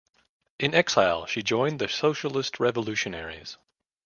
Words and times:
In 0.57 0.73
exile 0.73 1.27
she 1.27 1.43
joined 1.43 1.77
the 1.77 1.87
Socialist 1.87 2.59
Revolutionaries. 2.59 3.57